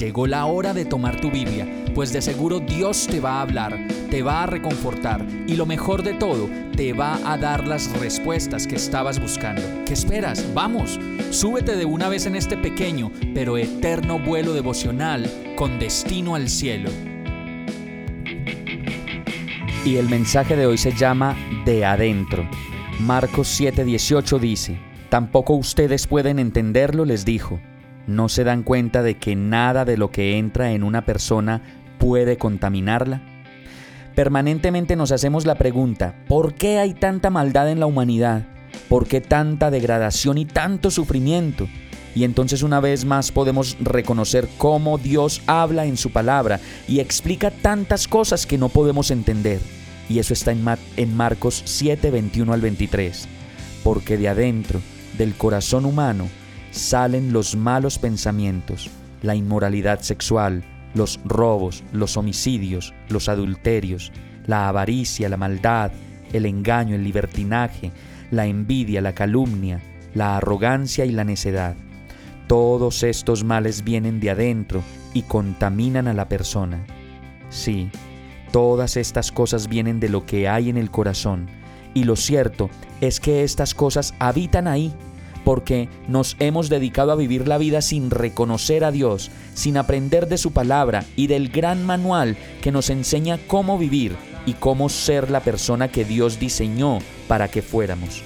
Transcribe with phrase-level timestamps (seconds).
[0.00, 3.86] Llegó la hora de tomar tu Biblia, pues de seguro Dios te va a hablar,
[4.10, 8.66] te va a reconfortar y lo mejor de todo, te va a dar las respuestas
[8.66, 9.60] que estabas buscando.
[9.84, 10.54] ¿Qué esperas?
[10.54, 16.48] Vamos, súbete de una vez en este pequeño pero eterno vuelo devocional con destino al
[16.48, 16.88] cielo.
[19.84, 22.48] Y el mensaje de hoy se llama De adentro.
[23.00, 24.78] Marcos 7:18 dice,
[25.10, 27.60] Tampoco ustedes pueden entenderlo, les dijo
[28.10, 31.62] ¿No se dan cuenta de que nada de lo que entra en una persona
[31.98, 33.22] puede contaminarla?
[34.16, 38.48] Permanentemente nos hacemos la pregunta, ¿por qué hay tanta maldad en la humanidad?
[38.88, 41.68] ¿Por qué tanta degradación y tanto sufrimiento?
[42.12, 47.52] Y entonces una vez más podemos reconocer cómo Dios habla en su palabra y explica
[47.52, 49.60] tantas cosas que no podemos entender.
[50.08, 50.64] Y eso está en,
[50.96, 53.28] en Marcos 7, 21 al 23.
[53.84, 54.80] Porque de adentro,
[55.16, 56.28] del corazón humano,
[56.70, 58.90] salen los malos pensamientos,
[59.22, 64.12] la inmoralidad sexual, los robos, los homicidios, los adulterios,
[64.46, 65.92] la avaricia, la maldad,
[66.32, 67.92] el engaño, el libertinaje,
[68.30, 69.80] la envidia, la calumnia,
[70.14, 71.76] la arrogancia y la necedad.
[72.46, 74.82] Todos estos males vienen de adentro
[75.14, 76.84] y contaminan a la persona.
[77.48, 77.90] Sí,
[78.52, 81.48] todas estas cosas vienen de lo que hay en el corazón,
[81.94, 84.92] y lo cierto es que estas cosas habitan ahí
[85.44, 90.38] porque nos hemos dedicado a vivir la vida sin reconocer a Dios, sin aprender de
[90.38, 95.40] su palabra y del gran manual que nos enseña cómo vivir y cómo ser la
[95.40, 98.22] persona que Dios diseñó para que fuéramos.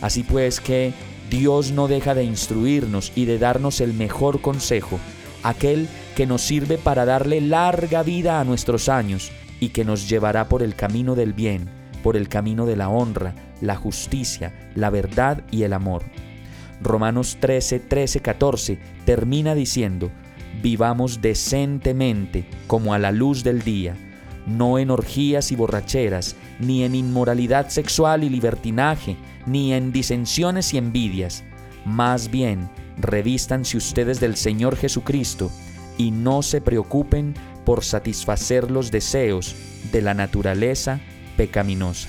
[0.00, 0.92] Así pues que
[1.30, 4.98] Dios no deja de instruirnos y de darnos el mejor consejo,
[5.42, 10.48] aquel que nos sirve para darle larga vida a nuestros años y que nos llevará
[10.48, 11.68] por el camino del bien,
[12.02, 16.02] por el camino de la honra, la justicia, la verdad y el amor.
[16.80, 20.10] Romanos 13, 13, 14 termina diciendo,
[20.62, 23.96] vivamos decentemente como a la luz del día,
[24.46, 30.78] no en orgías y borracheras, ni en inmoralidad sexual y libertinaje, ni en disensiones y
[30.78, 31.44] envidias.
[31.84, 35.50] Más bien, revístanse ustedes del Señor Jesucristo
[35.98, 39.54] y no se preocupen por satisfacer los deseos
[39.92, 41.00] de la naturaleza
[41.36, 42.08] pecaminosa.